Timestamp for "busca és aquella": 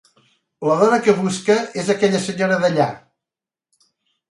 1.19-2.23